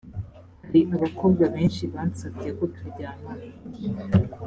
hari 0.63 0.79
abakobwa 0.95 1.43
benshi 1.55 1.83
bansabye 1.93 2.49
ko 2.57 2.63
turyamana 2.75 3.41